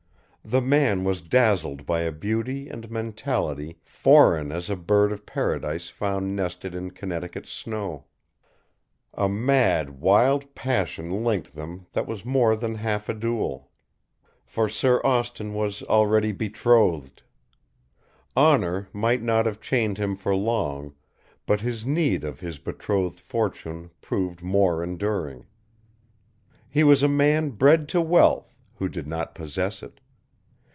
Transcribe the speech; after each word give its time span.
The 0.43 0.59
man 0.59 1.03
was 1.03 1.21
dazzled 1.21 1.85
by 1.85 1.99
a 2.01 2.11
beauty 2.11 2.67
and 2.67 2.89
mentality 2.89 3.77
foreign 3.83 4.51
as 4.51 4.71
a 4.71 4.75
bird 4.75 5.11
of 5.11 5.23
paradise 5.27 5.87
found 5.89 6.35
nested 6.35 6.73
in 6.73 6.91
Connecticut 6.91 7.45
snow. 7.45 8.05
A 9.13 9.29
mad, 9.29 10.01
wild 10.01 10.55
passion 10.55 11.23
linked 11.23 11.53
them 11.53 11.85
that 11.93 12.07
was 12.07 12.25
more 12.25 12.55
than 12.55 12.73
half 12.73 13.07
a 13.07 13.13
duel. 13.13 13.69
For 14.43 14.67
Sir 14.67 14.99
Austin 15.03 15.53
was 15.53 15.83
already 15.83 16.31
betrothed. 16.31 17.21
Honor 18.35 18.87
might 18.91 19.21
not 19.21 19.45
have 19.45 19.61
chained 19.61 19.99
him 19.99 20.15
for 20.15 20.35
long, 20.35 20.95
but 21.45 21.61
his 21.61 21.85
need 21.85 22.23
of 22.23 22.39
his 22.39 22.57
betrothed's 22.57 23.19
fortune 23.19 23.91
proved 24.01 24.41
more 24.41 24.83
enduring. 24.83 25.45
He 26.67 26.83
was 26.83 27.03
a 27.03 27.07
man 27.07 27.51
bred 27.51 27.87
to 27.89 28.01
wealth, 28.01 28.57
who 28.77 28.89
did 28.89 29.05
not 29.07 29.35
possess 29.35 29.83
it. 29.83 29.99